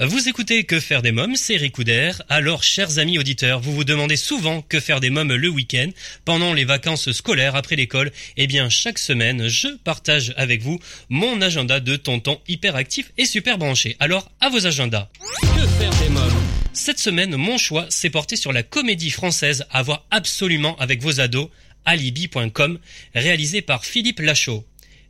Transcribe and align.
Vous 0.00 0.28
écoutez 0.28 0.64
Que 0.64 0.80
faire 0.80 1.02
des 1.02 1.12
mômes, 1.12 1.36
c'est 1.36 1.56
Ricoudère. 1.56 2.20
Alors, 2.28 2.64
chers 2.64 2.98
amis 2.98 3.16
auditeurs, 3.16 3.60
vous 3.60 3.72
vous 3.72 3.84
demandez 3.84 4.16
souvent 4.16 4.60
que 4.60 4.80
faire 4.80 4.98
des 4.98 5.08
mômes 5.08 5.32
le 5.32 5.48
week-end, 5.48 5.88
pendant 6.24 6.52
les 6.52 6.64
vacances 6.64 7.12
scolaires, 7.12 7.54
après 7.54 7.76
l'école. 7.76 8.10
Eh 8.36 8.48
bien, 8.48 8.68
chaque 8.68 8.98
semaine, 8.98 9.46
je 9.46 9.68
partage 9.84 10.34
avec 10.36 10.62
vous 10.62 10.80
mon 11.10 11.40
agenda 11.40 11.78
de 11.78 11.94
tonton 11.94 12.40
hyperactif 12.48 13.12
et 13.18 13.24
super 13.24 13.56
branché. 13.56 13.96
Alors, 14.00 14.32
à 14.40 14.48
vos 14.48 14.66
agendas. 14.66 15.08
Que 15.40 15.66
faire 15.78 15.94
des 16.00 16.08
mômes? 16.08 16.42
Cette 16.72 16.98
semaine, 16.98 17.36
mon 17.36 17.56
choix 17.56 17.86
s'est 17.88 18.10
porté 18.10 18.34
sur 18.34 18.52
la 18.52 18.64
comédie 18.64 19.10
française 19.10 19.64
à 19.70 19.82
voir 19.82 20.04
absolument 20.10 20.76
avec 20.78 21.02
vos 21.02 21.20
ados, 21.20 21.50
alibi.com, 21.84 22.80
réalisé 23.14 23.62
par 23.62 23.84
Philippe 23.84 24.18
Lachaud. 24.18 24.64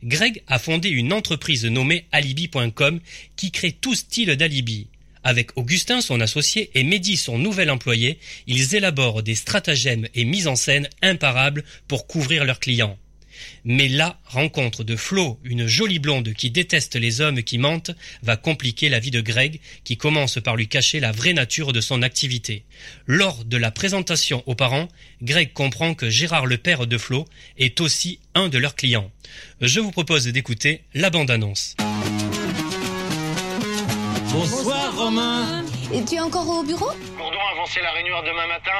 Greg 0.05 0.43
a 0.45 0.59
fondé 0.59 0.89
une 0.89 1.11
entreprise 1.13 1.65
nommée 1.65 2.05
alibi.com 2.11 2.99
qui 3.35 3.51
crée 3.51 3.71
tout 3.71 3.95
style 3.95 4.35
d'alibi. 4.35 4.87
Avec 5.23 5.57
Augustin, 5.57 6.01
son 6.01 6.21
associé, 6.21 6.69
et 6.75 6.83
Mehdi, 6.83 7.17
son 7.17 7.39
nouvel 7.39 7.71
employé, 7.71 8.19
ils 8.45 8.75
élaborent 8.75 9.23
des 9.23 9.33
stratagèmes 9.33 10.07
et 10.13 10.23
mises 10.23 10.45
en 10.45 10.55
scène 10.55 10.87
imparables 11.01 11.63
pour 11.87 12.05
couvrir 12.05 12.45
leurs 12.45 12.59
clients. 12.59 12.99
Mais 13.63 13.87
la 13.87 14.19
rencontre 14.25 14.83
de 14.83 14.95
Flo, 14.95 15.39
une 15.43 15.67
jolie 15.67 15.99
blonde 15.99 16.33
qui 16.33 16.51
déteste 16.51 16.95
les 16.95 17.21
hommes 17.21 17.43
qui 17.43 17.57
mentent, 17.57 17.91
va 18.23 18.37
compliquer 18.37 18.89
la 18.89 18.99
vie 18.99 19.11
de 19.11 19.21
Greg, 19.21 19.59
qui 19.83 19.97
commence 19.97 20.39
par 20.39 20.55
lui 20.55 20.67
cacher 20.67 20.99
la 20.99 21.11
vraie 21.11 21.33
nature 21.33 21.73
de 21.73 21.81
son 21.81 22.01
activité. 22.01 22.63
Lors 23.07 23.45
de 23.45 23.57
la 23.57 23.71
présentation 23.71 24.43
aux 24.45 24.55
parents, 24.55 24.87
Greg 25.21 25.53
comprend 25.53 25.93
que 25.93 26.09
Gérard 26.09 26.45
le 26.45 26.57
père 26.57 26.87
de 26.87 26.97
Flo 26.97 27.25
est 27.57 27.81
aussi 27.81 28.19
un 28.33 28.49
de 28.49 28.57
leurs 28.57 28.75
clients. 28.75 29.11
Je 29.61 29.79
vous 29.79 29.91
propose 29.91 30.25
d'écouter 30.27 30.81
la 30.93 31.09
bande-annonce. 31.09 31.75
Bonsoir 34.31 34.93
Romain 34.97 35.63
Et 35.93 36.03
tu 36.03 36.15
es 36.15 36.19
encore 36.19 36.47
au 36.49 36.63
bureau? 36.63 36.89
Gourdon 37.17 37.37
a 37.39 37.53
avancé 37.53 37.79
la 37.81 37.91
réunion 37.93 38.15
demain 38.21 38.47
matin. 38.47 38.71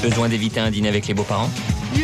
Besoin 0.00 0.28
d'éviter 0.28 0.60
un 0.60 0.70
dîner 0.70 0.88
avec 0.88 1.08
les 1.08 1.14
beaux-parents? 1.14 1.50
T'es 1.94 2.00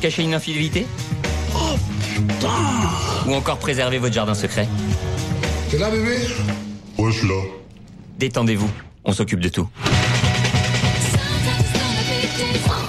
Cacher 0.00 0.22
une 0.22 0.32
infidélité 0.34 0.86
Ou 3.26 3.34
encore 3.34 3.58
préserver 3.58 3.98
votre 3.98 4.14
jardin 4.14 4.34
secret 4.34 4.66
T'es 5.70 5.78
là, 5.78 5.90
bébé? 5.90 6.16
Ouais, 6.98 7.12
je 7.12 7.18
suis 7.18 7.28
là. 7.28 7.34
Détendez-vous, 8.18 8.70
on 9.04 9.12
s'occupe 9.12 9.40
de 9.40 9.48
tout. 9.50 9.68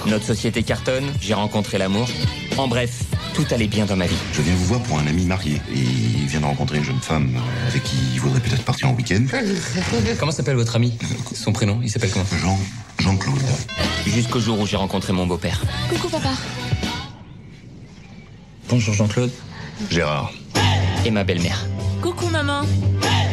Notre 0.06 0.24
société 0.24 0.62
cartonne, 0.62 1.04
j'ai 1.20 1.34
rencontré 1.34 1.78
l'amour. 1.78 2.08
En 2.56 2.66
bref, 2.66 3.02
tout 3.34 3.46
allait 3.50 3.66
bien 3.68 3.84
dans 3.86 3.96
ma 3.96 4.06
vie. 4.06 4.16
Je 4.32 4.42
viens 4.42 4.54
vous 4.54 4.64
voir 4.64 4.80
pour 4.82 4.98
un 4.98 5.06
ami 5.06 5.24
marié. 5.26 5.60
Et 5.70 5.78
il 5.78 6.26
vient 6.26 6.40
de 6.40 6.46
rencontrer 6.46 6.78
une 6.78 6.84
jeune 6.84 7.00
femme 7.00 7.36
euh, 7.36 7.68
avec 7.68 7.82
qui 7.84 7.96
il 8.14 8.20
voudrait 8.20 8.40
peut-être 8.40 8.64
partir 8.64 8.88
en 8.88 8.94
week-end. 8.94 9.24
Comment 10.18 10.32
s'appelle 10.32 10.56
votre 10.56 10.76
ami? 10.76 10.98
Son 11.34 11.52
prénom, 11.52 11.80
il 11.82 11.90
s'appelle 11.90 12.10
comment? 12.10 12.26
Jean, 12.42 12.58
Jean-Claude. 12.98 13.40
Jusqu'au 14.06 14.40
jour 14.40 14.58
où 14.60 14.66
j'ai 14.66 14.76
rencontré 14.76 15.12
mon 15.12 15.26
beau-père. 15.26 15.62
Coucou 15.90 16.08
papa. 16.08 16.30
Bonjour 18.72 18.94
Jean-Claude. 18.94 19.30
Gérard. 19.90 20.32
Et 21.04 21.10
ma 21.10 21.24
belle-mère. 21.24 21.66
Coucou 22.00 22.26
maman. 22.28 22.62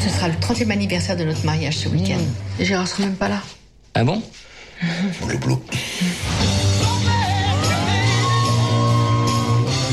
Ce 0.02 0.10
sera 0.10 0.28
le 0.28 0.34
30e 0.34 0.70
anniversaire 0.70 1.16
de 1.16 1.24
notre 1.24 1.46
mariage 1.46 1.78
ce 1.78 1.88
week-end. 1.88 2.20
Gérard 2.60 2.90
sera 2.90 3.04
même 3.04 3.16
pas 3.16 3.30
là. 3.30 3.42
Ah 3.96 4.04
bon? 4.04 4.22
Blou, 5.26 5.38
blou. 5.38 5.62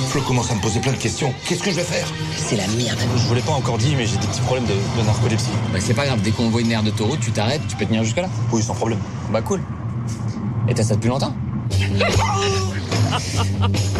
Flo 0.09 0.21
commence 0.23 0.51
à 0.51 0.57
me 0.57 0.61
poser 0.61 0.81
plein 0.81 0.91
de 0.91 0.97
questions. 0.97 1.33
Qu'est-ce 1.47 1.63
que 1.63 1.71
je 1.71 1.77
vais 1.77 1.85
faire? 1.85 2.09
C'est 2.37 2.57
la 2.57 2.67
merde. 2.67 2.99
Je 3.17 3.29
vous 3.29 3.35
l'ai 3.35 3.41
pas 3.41 3.53
encore 3.53 3.79
dit, 3.79 3.95
mais 3.95 4.05
j'ai 4.05 4.17
des 4.17 4.27
petits 4.27 4.41
problèmes 4.41 4.67
de, 4.67 4.75
de 5.01 5.07
narcolepsie. 5.07 5.47
Bah 5.73 5.79
c'est 5.81 5.95
pas 5.95 6.07
grave, 6.07 6.23
dès 6.23 6.33
qu'on 6.33 6.49
voit 6.49 6.63
une 6.63 6.73
aire 6.73 6.83
d'autoroute, 6.83 7.21
tu 7.21 7.31
t'arrêtes, 7.31 7.63
tu 7.69 7.77
peux 7.77 7.87
tenir 7.87 8.03
jusque 8.03 8.17
là. 8.17 8.29
Oui, 8.51 8.65
sans 8.65 8.75
problème. 8.75 8.99
Bah 9.31 9.43
cool. 9.43 9.61
Et 10.69 10.75
t'as 10.75 10.83
ça 10.83 10.97
depuis 10.97 11.09
longtemps? 11.09 11.37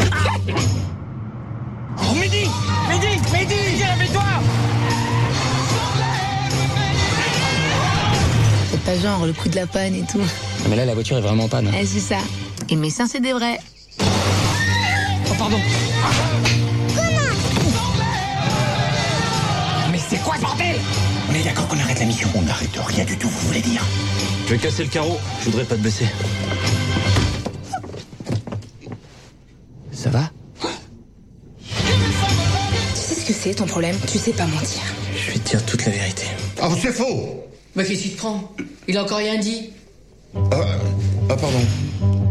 C'est 8.71 8.81
pas 8.83 8.97
genre 8.99 9.25
le 9.25 9.33
coup 9.33 9.49
de 9.49 9.55
la 9.55 9.67
panne 9.67 9.95
et 9.95 10.03
tout. 10.09 10.21
Mais 10.69 10.75
là, 10.75 10.85
la 10.85 10.93
voiture 10.93 11.17
est 11.17 11.21
vraiment 11.21 11.45
en 11.45 11.47
panne. 11.47 11.71
Eh, 11.79 11.85
c'est 11.85 11.99
ça. 11.99 12.17
Et 12.69 12.75
mes 12.75 12.89
seins, 12.89 13.07
c'est 13.07 13.19
des 13.19 13.33
vrais. 13.33 13.59
Oh, 13.99 15.33
pardon 15.37 15.57
Mais 19.91 19.99
c'est 20.09 20.17
quoi 20.23 20.35
ce 20.35 20.41
bordel? 20.41 20.75
On 21.29 21.33
est 21.33 21.43
d'accord 21.43 21.67
qu'on 21.67 21.79
arrête 21.79 21.99
la 21.99 22.05
mission. 22.05 22.29
On 22.35 22.41
n'arrête 22.41 22.69
rien 22.75 23.05
du 23.05 23.17
tout, 23.17 23.29
vous 23.29 23.47
voulez 23.47 23.61
dire 23.61 23.83
Je 24.47 24.53
vais 24.53 24.57
casser 24.59 24.83
le 24.83 24.89
carreau, 24.89 25.17
je 25.41 25.45
voudrais 25.45 25.65
pas 25.65 25.75
te 25.75 25.81
baisser. 25.81 26.05
Ça 29.91 30.09
va? 30.09 30.29
Que 33.27 33.33
c'est 33.33 33.55
ton 33.55 33.65
problème? 33.65 33.95
Tu 34.09 34.17
sais 34.17 34.31
pas 34.31 34.45
mentir. 34.45 34.81
Je 35.13 35.31
vais 35.33 35.39
te 35.39 35.49
dire 35.49 35.65
toute 35.65 35.85
la 35.85 35.91
vérité. 35.91 36.23
Ah, 36.61 36.69
c'est 36.81 36.93
faux 36.93 37.43
Mais 37.75 37.83
qu'est-ce 37.83 38.03
qui 38.03 38.09
te 38.11 38.17
prend? 38.17 38.55
Il 38.87 38.97
a 38.97 39.03
encore 39.03 39.17
rien 39.17 39.37
dit. 39.37 39.71
ah, 40.33 40.61
ah, 41.29 41.35
pardon. 41.35 42.26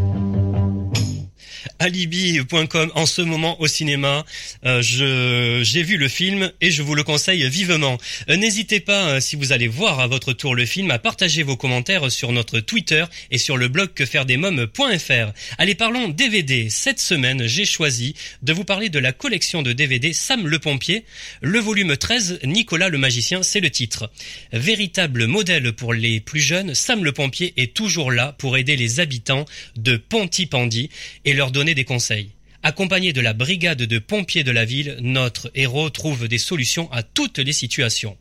alibi.com 1.79 2.91
en 2.95 3.05
ce 3.05 3.21
moment 3.21 3.59
au 3.61 3.67
cinéma. 3.67 4.25
Euh, 4.65 4.81
je 4.81 5.61
j'ai 5.63 5.83
vu 5.83 5.97
le 5.97 6.07
film 6.07 6.51
et 6.61 6.71
je 6.71 6.81
vous 6.81 6.95
le 6.95 7.03
conseille 7.03 7.47
vivement. 7.49 7.97
Euh, 8.29 8.35
N'hésitez 8.35 8.79
pas 8.79 9.09
euh, 9.09 9.19
si 9.19 9.35
vous 9.35 9.51
allez 9.51 9.67
voir 9.67 9.99
à 9.99 10.07
votre 10.07 10.33
tour 10.33 10.55
le 10.55 10.65
film 10.65 10.91
à 10.91 10.99
partager 10.99 11.43
vos 11.43 11.55
commentaires 11.57 12.11
sur 12.11 12.31
notre 12.31 12.59
Twitter 12.59 13.05
et 13.31 13.37
sur 13.37 13.57
le 13.57 13.67
blog 13.67 13.93
quefairedesmoms.fr. 13.93 15.31
Allez 15.57 15.75
parlons 15.75 16.09
DVD. 16.09 16.69
Cette 16.69 16.99
semaine, 16.99 17.47
j'ai 17.47 17.65
choisi 17.65 18.15
de 18.41 18.53
vous 18.53 18.63
parler 18.63 18.89
de 18.89 18.99
la 18.99 19.11
collection 19.11 19.61
de 19.61 19.73
DVD 19.73 20.13
Sam 20.13 20.47
le 20.47 20.59
pompier, 20.59 21.03
le 21.41 21.59
volume 21.59 21.95
13 21.97 22.39
Nicolas 22.43 22.89
le 22.89 22.97
magicien, 22.97 23.43
c'est 23.43 23.59
le 23.59 23.69
titre. 23.69 24.09
Véritable 24.53 25.27
modèle 25.27 25.73
pour 25.73 25.93
les 25.93 26.19
plus 26.19 26.39
jeunes, 26.39 26.73
Sam 26.73 27.03
le 27.03 27.11
pompier 27.11 27.53
est 27.57 27.73
toujours 27.73 28.11
là 28.11 28.35
pour 28.37 28.57
aider 28.57 28.75
les 28.75 28.99
habitants 28.99 29.45
de 29.75 29.97
Pontypandy 29.97 30.89
et 31.25 31.33
leur 31.33 31.51
donner 31.51 31.66
des 31.73 31.85
conseils. 31.85 32.31
Accompagné 32.63 33.13
de 33.13 33.21
la 33.21 33.33
brigade 33.33 33.83
de 33.83 33.99
pompiers 33.99 34.43
de 34.43 34.51
la 34.51 34.65
ville, 34.65 34.97
notre 34.99 35.51
héros 35.55 35.89
trouve 35.89 36.27
des 36.27 36.37
solutions 36.37 36.91
à 36.91 37.03
toutes 37.03 37.39
les 37.39 37.53
situations. 37.53 38.17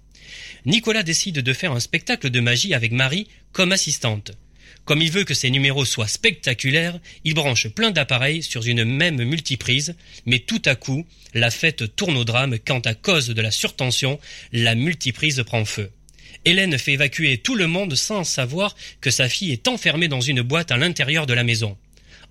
Nicolas 0.66 1.02
décide 1.02 1.40
de 1.40 1.52
faire 1.52 1.72
un 1.72 1.80
spectacle 1.80 2.30
de 2.30 2.40
magie 2.40 2.74
avec 2.74 2.92
Marie 2.92 3.28
comme 3.52 3.72
assistante. 3.72 4.32
Comme 4.84 5.02
il 5.02 5.10
veut 5.10 5.24
que 5.24 5.34
ses 5.34 5.50
numéros 5.50 5.84
soient 5.84 6.06
spectaculaires, 6.06 7.00
il 7.24 7.34
branche 7.34 7.68
plein 7.68 7.90
d'appareils 7.90 8.42
sur 8.42 8.64
une 8.64 8.84
même 8.84 9.22
multiprise, 9.24 9.96
mais 10.26 10.38
tout 10.38 10.62
à 10.64 10.76
coup, 10.76 11.04
la 11.34 11.50
fête 11.50 11.96
tourne 11.96 12.16
au 12.16 12.24
drame 12.24 12.58
quand 12.64 12.86
à 12.86 12.94
cause 12.94 13.28
de 13.28 13.42
la 13.42 13.50
surtension, 13.50 14.20
la 14.52 14.76
multiprise 14.76 15.42
prend 15.44 15.64
feu. 15.64 15.90
Hélène 16.44 16.78
fait 16.78 16.92
évacuer 16.92 17.38
tout 17.38 17.56
le 17.56 17.66
monde 17.66 17.96
sans 17.96 18.22
savoir 18.22 18.76
que 19.00 19.10
sa 19.10 19.28
fille 19.28 19.50
est 19.50 19.66
enfermée 19.66 20.06
dans 20.06 20.20
une 20.20 20.42
boîte 20.42 20.70
à 20.70 20.76
l'intérieur 20.76 21.26
de 21.26 21.34
la 21.34 21.42
maison. 21.42 21.76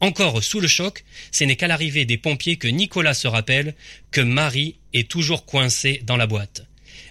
Encore 0.01 0.43
sous 0.43 0.59
le 0.59 0.67
choc, 0.67 1.03
ce 1.31 1.43
n'est 1.43 1.55
qu'à 1.55 1.67
l'arrivée 1.67 2.05
des 2.05 2.17
pompiers 2.17 2.57
que 2.57 2.67
Nicolas 2.67 3.13
se 3.13 3.27
rappelle 3.27 3.75
que 4.11 4.21
Marie 4.21 4.75
est 4.93 5.09
toujours 5.09 5.45
coincée 5.45 6.01
dans 6.05 6.17
la 6.17 6.27
boîte. 6.27 6.65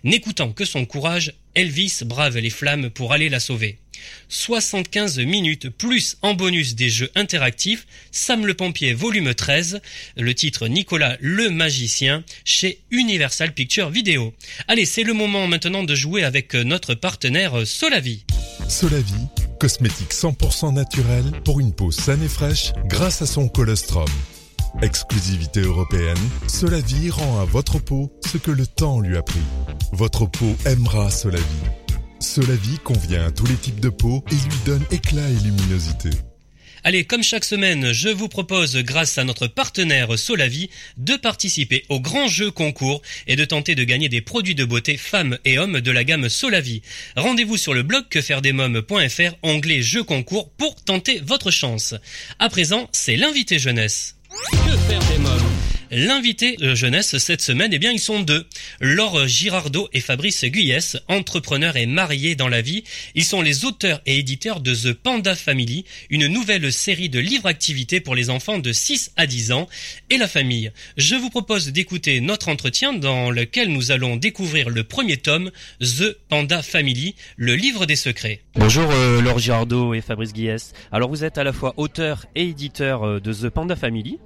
N'écoutant 0.05 0.53
que 0.53 0.65
son 0.65 0.85
courage, 0.85 1.33
Elvis 1.55 2.01
brave 2.05 2.39
les 2.39 2.51
flammes 2.51 2.91
pour 2.91 3.13
aller 3.13 3.29
la 3.29 3.41
sauver. 3.41 3.79
75 4.29 5.19
minutes 5.21 5.71
plus 5.71 6.17
en 6.21 6.35
bonus 6.35 6.75
des 6.75 6.91
jeux 6.91 7.11
interactifs, 7.15 7.87
Sam 8.11 8.45
le 8.45 8.55
pompier 8.55 8.93
volume 8.93 9.35
13, 9.35 9.81
le 10.17 10.35
titre 10.35 10.69
Nicolas 10.69 11.17
le 11.21 11.49
magicien 11.49 12.23
chez 12.45 12.81
Universal 12.91 13.53
Picture 13.53 13.91
Video. 13.91 14.35
Allez, 14.69 14.85
c'est 14.85 15.05
le 15.05 15.15
moment 15.15 15.47
maintenant 15.47 15.85
de 15.85 15.95
jouer 15.95 16.23
avec 16.23 16.55
notre 16.55 16.95
partenaire 16.95 17.67
Solavi. 17.67 18.25
Solavi, 18.69 19.15
cosmétique 19.65 20.13
100% 20.13 20.75
naturel 20.75 21.25
pour 21.43 21.59
une 21.59 21.73
peau 21.73 21.91
saine 21.91 22.23
et 22.23 22.29
fraîche 22.29 22.75
grâce 22.85 23.23
à 23.23 23.27
son 23.27 23.49
colostrum. 23.49 24.05
Exclusivité 24.83 25.63
européenne, 25.63 26.19
Solavi 26.49 27.09
rend 27.09 27.41
à 27.41 27.47
votre 27.47 27.79
peau 27.79 28.13
ce 28.27 28.37
que 28.37 28.51
le 28.51 28.67
temps 28.67 29.01
lui 29.01 29.17
a 29.17 29.23
pris. 29.23 29.41
Votre 29.93 30.27
peau 30.27 30.55
aimera 30.67 31.11
Solavi. 31.11 31.45
Solavi 32.21 32.79
convient 32.81 33.25
à 33.25 33.31
tous 33.31 33.47
les 33.47 33.57
types 33.57 33.81
de 33.81 33.89
peau 33.89 34.23
et 34.31 34.35
lui 34.35 34.59
donne 34.67 34.85
éclat 34.91 35.31
et 35.31 35.45
luminosité. 35.45 36.11
Allez, 36.87 37.05
comme 37.05 37.23
chaque 37.23 37.47
semaine, 37.47 37.95
je 37.95 38.11
vous 38.11 38.29
propose, 38.29 38.77
grâce 38.77 39.17
à 39.17 39.25
notre 39.25 39.47
partenaire 39.47 40.19
Solavi, 40.19 40.69
de 40.99 41.17
participer 41.17 41.83
au 41.89 41.99
grand 41.99 42.29
jeu 42.29 42.51
concours 42.51 43.01
et 43.27 43.37
de 43.37 43.45
tenter 43.47 43.75
de 43.75 43.85
gagner 43.85 44.11
des 44.11 44.21
produits 44.21 44.55
de 44.55 44.67
beauté 44.67 44.99
femmes 44.99 45.39
et 45.47 45.59
hommes 45.59 45.81
de 45.81 45.91
la 45.91 46.05
gamme 46.05 46.29
Solavi. 46.29 46.83
Rendez-vous 47.17 47.57
sur 47.57 47.73
le 47.73 47.83
blog 47.83 48.05
quefairedesmoms.fr, 48.11 49.35
onglet 49.43 49.81
jeu 49.81 50.05
concours 50.05 50.51
pour 50.51 50.75
tenter 50.77 51.23
votre 51.25 51.51
chance. 51.51 51.95
À 52.39 52.51
présent, 52.51 52.87
c'est 52.93 53.17
l'invité 53.17 53.59
jeunesse. 53.59 54.17
Que 54.51 54.77
faire 54.87 55.01
des 55.11 55.19
mômes? 55.19 55.74
L'invité 55.91 56.57
jeunesse 56.75 57.19
cette 57.19 57.41
semaine, 57.41 57.73
eh 57.73 57.79
bien, 57.79 57.93
ils 57.93 58.01
sont 58.01 58.21
deux. 58.21 58.47
Laure 58.81 59.27
Girardot 59.27 59.89
et 59.93 60.01
Fabrice 60.01 60.45
Guyès, 60.45 60.97
entrepreneurs 61.09 61.77
et 61.77 61.87
mariés 61.87 62.35
dans 62.35 62.49
la 62.49 62.63
vie. 62.63 62.85
Ils 63.15 63.25
sont 63.25 63.43
les 63.43 63.65
auteurs 63.65 64.01
et 64.07 64.19
éditeurs 64.19 64.61
de 64.61 64.75
The 64.75 64.93
Panda 64.93 65.35
Family, 65.35 65.85
une 66.11 66.27
nouvelle 66.27 66.73
série 66.73 67.09
de 67.09 67.19
livres-activités 67.19 68.01
pour 68.01 68.15
les 68.15 68.31
enfants 68.31 68.59
de 68.59 68.73
6 68.73 69.13
à 69.17 69.27
10 69.27 69.53
ans 69.53 69.69
et 70.11 70.17
la 70.17 70.29
famille. 70.29 70.73
Je 70.97 71.15
vous 71.15 71.31
propose 71.31 71.69
d'écouter 71.69 72.21
notre 72.21 72.49
entretien 72.49 72.93
dans 72.93 73.31
lequel 73.31 73.69
nous 73.69 73.91
allons 73.91 74.17
découvrir 74.17 74.71
le 74.71 74.85
premier 74.85 75.17
tome, 75.17 75.51
The 75.81 76.17
Panda 76.29 76.63
Family, 76.63 77.15
le 77.37 77.55
livre 77.55 77.87
des 77.87 77.97
secrets. 77.97 78.43
Bonjour 78.57 78.91
euh, 78.91 79.21
Laure 79.21 79.39
Girardot 79.39 79.95
et 79.95 80.01
Fabrice 80.01 80.33
Guillès. 80.33 80.73
Alors 80.93 81.09
vous 81.09 81.25
êtes 81.25 81.39
à 81.39 81.45
la 81.45 81.53
fois 81.53 81.75
auteur 81.77 82.27
et 82.35 82.49
éditeur 82.49 83.05
euh, 83.05 83.21
de 83.21 83.33
The 83.33 83.49
Panda 83.49 83.77
Family. 83.77 84.19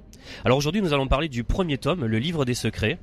Alors 0.45 0.57
aujourd'hui 0.57 0.81
nous 0.81 0.93
allons 0.93 1.07
parler 1.07 1.29
du 1.29 1.43
premier 1.43 1.77
tome, 1.77 2.05
le 2.05 2.19
livre 2.19 2.45
des 2.45 2.53
secrets. 2.53 2.97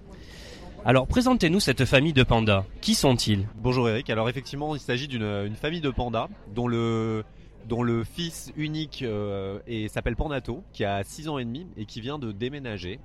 Alors 0.85 1.07
présentez-nous 1.07 1.61
cette 1.61 1.85
famille 1.85 2.13
de 2.13 2.23
pandas. 2.23 2.65
Qui 2.81 2.95
sont-ils? 2.95 3.47
Bonjour 3.57 3.89
Eric. 3.89 4.11
Alors 4.11 4.29
effectivement 4.29 4.75
il 4.75 4.81
s'agit 4.81 5.09
d'une 5.09 5.55
famille 5.57 5.81
de 5.81 5.91
pandas 5.91 6.29
dont 6.55 6.69
le 6.69 7.25
dont 7.69 7.83
le 7.83 8.05
fils 8.05 8.53
unique 8.57 9.03
euh, 9.03 9.59
s'appelle 9.89 10.15
Pandato, 10.15 10.63
qui 10.73 10.85
a 10.85 11.03
6 11.03 11.29
ans 11.29 11.39
et 11.39 11.45
demi 11.45 11.67
et 11.77 11.85
qui 11.85 12.01
vient 12.01 12.19
de 12.19 12.31
déménager. 12.31 13.01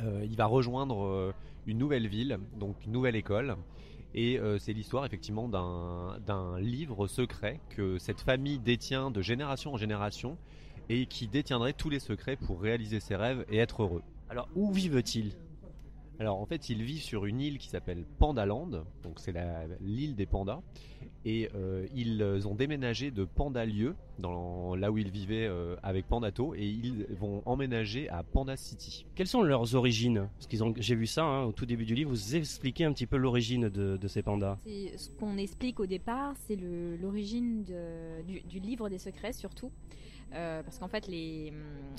Euh, 0.00 0.20
il 0.24 0.36
va 0.36 0.46
rejoindre 0.46 1.04
euh, 1.04 1.32
une 1.66 1.78
nouvelle 1.78 2.06
ville, 2.06 2.38
donc 2.58 2.76
une 2.84 2.92
nouvelle 2.92 3.16
école. 3.16 3.56
Et 4.14 4.38
euh, 4.38 4.58
c'est 4.58 4.72
l'histoire 4.72 5.04
effectivement 5.04 5.48
d'un 5.48 6.58
livre 6.58 7.06
secret 7.06 7.60
que 7.70 7.98
cette 7.98 8.20
famille 8.20 8.58
détient 8.58 9.10
de 9.10 9.20
génération 9.20 9.74
en 9.74 9.76
génération 9.76 10.38
et 10.88 11.06
qui 11.06 11.28
détiendrait 11.28 11.72
tous 11.72 11.90
les 11.90 12.00
secrets 12.00 12.36
pour 12.36 12.60
réaliser 12.60 13.00
ses 13.00 13.16
rêves 13.16 13.44
et 13.50 13.58
être 13.58 13.82
heureux. 13.82 14.02
Alors 14.28 14.48
où 14.54 14.72
vivent-ils? 14.72 15.32
Alors 16.18 16.40
en 16.40 16.46
fait, 16.46 16.70
ils 16.70 16.82
vivent 16.82 17.02
sur 17.02 17.26
une 17.26 17.40
île 17.40 17.58
qui 17.58 17.68
s'appelle 17.68 18.04
Pandaland, 18.18 18.84
donc 19.02 19.18
c'est 19.18 19.34
l'île 19.80 20.14
des 20.14 20.24
pandas, 20.24 20.62
et 21.26 21.50
euh, 21.54 21.86
ils 21.94 22.22
ont 22.46 22.54
déménagé 22.54 23.10
de 23.10 23.24
Pandalieu, 23.24 23.94
dans 24.18 24.74
là 24.76 24.90
où 24.90 24.96
ils 24.96 25.10
vivaient 25.10 25.46
euh, 25.46 25.76
avec 25.82 26.06
Pandato, 26.06 26.54
et 26.54 26.64
ils 26.64 27.06
vont 27.10 27.42
emménager 27.44 28.08
à 28.08 28.22
Panda 28.22 28.56
City. 28.56 29.04
Quelles 29.14 29.26
sont 29.26 29.42
leurs 29.42 29.74
origines? 29.74 30.28
Parce 30.36 30.46
qu'ils 30.46 30.64
ont, 30.64 30.72
j'ai 30.78 30.94
vu 30.94 31.06
ça 31.06 31.24
hein, 31.24 31.44
au 31.44 31.52
tout 31.52 31.66
début 31.66 31.84
du 31.84 31.94
livre. 31.94 32.10
Vous 32.10 32.34
expliquez 32.34 32.84
un 32.84 32.92
petit 32.92 33.06
peu 33.06 33.18
l'origine 33.18 33.68
de, 33.68 34.06
ces 34.06 34.22
pandas. 34.22 34.56
Ce 34.64 35.10
qu'on 35.18 35.36
explique 35.36 35.80
au 35.80 35.86
départ, 35.86 36.34
c'est 36.46 36.56
l'origine 36.56 37.64
du, 38.26 38.40
du 38.40 38.60
livre 38.60 38.88
des 38.88 38.98
secrets 38.98 39.32
surtout. 39.32 39.70
Euh, 40.34 40.62
parce 40.62 40.78
qu'en 40.78 40.88
fait 40.88 41.06
les, 41.06 41.52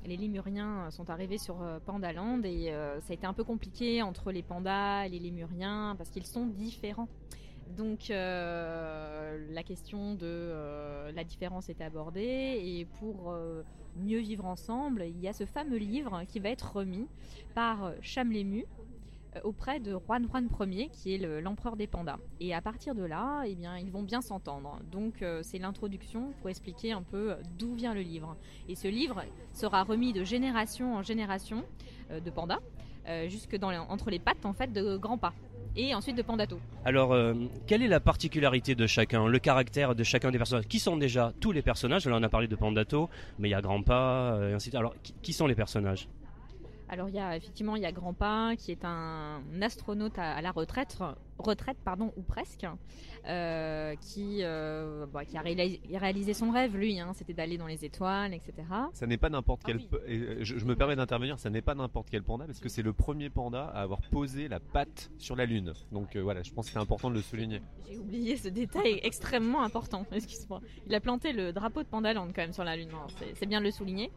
les 0.06 0.18
lémuriens 0.18 0.92
sont 0.92 1.10
arrivés 1.10 1.38
sur 1.38 1.62
euh, 1.62 1.80
Pandaland 1.86 2.42
et 2.44 2.74
euh, 2.74 3.00
ça 3.00 3.12
a 3.12 3.14
été 3.14 3.26
un 3.26 3.34
peu 3.34 3.46
compliqué 3.46 4.02
entre 4.02 4.32
les 4.32 4.44
pandas 4.44 5.06
et 5.06 5.10
les 5.10 5.20
lémuriens 5.20 5.96
parce 5.98 6.10
qu'ils 6.10 6.26
sont 6.26 6.46
différents. 6.46 7.08
Donc 7.78 8.08
la 8.10 9.64
question 9.66 10.16
de 10.16 11.12
la 11.14 11.24
différence 11.26 11.68
est 11.68 11.82
abordée 11.82 12.62
et 12.64 12.86
pour 12.98 13.36
mieux 13.98 14.20
vivre 14.20 14.46
ensemble, 14.46 15.04
il 15.06 15.20
y 15.20 15.28
a 15.28 15.34
ce 15.34 15.46
fameux 15.46 15.76
livre 15.76 16.24
qui 16.30 16.40
va 16.40 16.48
être 16.48 16.78
remis 16.78 17.08
par 17.56 17.92
Chamlému, 18.02 18.66
auprès 19.44 19.80
de 19.80 19.98
Juan 20.08 20.28
Juan 20.28 20.48
Ier, 20.74 20.90
qui 20.92 21.14
est 21.14 21.42
l'empereur 21.42 21.76
des 21.76 21.88
pandas. 21.88 22.18
Et 22.40 22.54
à 22.54 22.62
partir 22.62 22.96
de 22.96 23.04
là, 23.04 23.44
eh 23.46 23.56
bien, 23.56 23.78
ils 23.78 23.92
vont 23.92 24.04
bien 24.04 24.22
s'entendre. 24.22 24.80
Donc 24.92 25.22
euh, 25.22 25.42
c'est 25.44 25.60
l'introduction 25.60 26.34
pour 26.40 26.50
expliquer 26.50 26.92
un 26.92 27.04
peu 27.04 27.36
d'où 27.58 27.74
vient 27.76 27.94
le 27.94 28.02
livre. 28.02 28.36
Et 28.68 28.76
ce 28.76 28.88
livre 28.88 29.24
sera 29.54 29.84
remis 29.84 30.14
de 30.14 30.24
génération 30.24 30.96
en 30.96 31.04
génération 31.04 31.64
euh, 32.12 32.20
de 32.20 32.30
pandas, 32.30 32.60
jusque 33.28 33.56
dans 33.56 33.72
entre 33.88 34.10
les 34.10 34.20
pattes 34.20 34.46
en 34.46 34.52
fait 34.54 34.74
de 34.74 34.98
Grandpa 34.98 35.32
et 35.78 35.96
ensuite 35.96 36.18
de 36.18 36.24
Pandato. 36.24 36.60
Alors, 36.84 37.16
quelle 37.66 37.82
est 37.82 37.88
la 37.88 38.02
particularité 38.02 38.76
de 38.76 38.86
chacun, 38.86 39.28
le 39.28 39.40
caractère 39.40 39.96
de 39.96 40.04
chacun 40.04 40.30
des 40.30 40.38
personnages? 40.38 40.68
Qui 40.68 40.80
sont 40.80 40.98
déjà 40.98 41.32
tous 41.40 41.54
les 41.54 41.62
personnages? 41.62 42.06
Là, 42.06 42.18
on 42.18 42.24
a 42.24 42.30
parlé 42.30 42.48
de 42.48 42.56
Pandato, 42.56 43.10
mais 43.40 43.48
il 43.48 43.52
y 43.52 43.56
a 43.56 43.62
Grandpa, 43.62 44.38
et 44.42 44.54
ainsi 44.54 44.56
de 44.56 44.60
suite. 44.60 44.76
Alors, 44.76 44.94
qui 45.22 45.32
sont 45.32 45.48
les 45.48 45.56
personnages? 45.56 46.10
Alors 46.90 47.10
il 47.10 47.16
y 47.16 47.20
a 47.20 47.36
effectivement 47.36 47.76
il 47.76 47.84
y 47.84 47.86
a 47.86 47.92
Grandpa 47.92 48.54
qui 48.58 48.72
est 48.72 48.86
un 48.86 49.42
astronaute 49.62 50.18
à, 50.18 50.42
la 50.42 50.52
retraite, 50.52 50.98
retraite 51.38 51.78
pardon 51.84 52.14
ou 52.16 52.22
presque, 52.22 52.66
euh, 53.28 53.96
qui 53.96 54.40
euh, 54.42 55.06
bah, 55.12 55.26
qui 55.26 55.38
a 55.38 55.42
réalisé, 55.42 56.34
son 56.34 56.52
rêve 56.52 56.78
lui, 56.78 57.00
hein, 57.00 57.12
c'était 57.14 57.34
d'aller 57.34 57.58
dans 57.58 57.68
les 57.68 57.84
étoiles, 57.84 58.34
etc. 58.34 58.54
Ça 58.94 59.06
n'est 59.06 59.18
pas 59.18 59.30
n'importe 59.30 59.64
quel. 59.66 59.82
Ah 59.92 59.98
je, 60.42 60.66
me 60.66 60.76
permets 60.76 60.96
d'intervenir, 60.96 61.38
ça 61.40 61.50
n'est 61.50 61.62
pas 61.62 61.76
n'importe 61.76 62.10
quel 62.10 62.24
panda 62.24 62.46
parce 62.46 62.60
que 62.60 62.70
c'est 62.70 62.82
le 62.82 62.94
premier 62.94 63.30
panda 63.30 63.66
à 63.66 63.82
avoir 63.82 64.02
posé 64.02 64.48
la 64.48 64.60
patte 64.60 65.12
sur 65.18 65.36
la 65.36 65.46
lune. 65.46 65.74
Donc 65.92 66.16
euh, 66.16 66.22
voilà, 66.22 66.44
je 66.44 66.52
pense 66.52 66.68
que 66.68 66.72
c'est 66.72 66.80
important 66.80 67.10
de 67.10 67.16
le 67.16 67.22
souligner. 67.22 67.62
J'ai 67.90 67.98
oublié 67.98 68.38
ce 68.38 68.48
détail 68.48 69.00
extrêmement 69.04 69.64
important. 69.64 70.06
Excuse-moi. 70.12 70.62
Il 70.86 70.96
a 70.96 71.00
planté 71.00 71.34
le 71.34 71.52
drapeau 71.52 71.84
de 71.84 71.88
Pandaland 71.88 72.28
quand 72.28 72.42
même 72.42 72.54
sur 72.54 72.64
la 72.64 72.76
lune. 72.76 72.90
C'est 73.36 73.46
bien 73.46 73.60
de 73.60 73.66
le 73.66 73.72
souligner. 73.72 74.12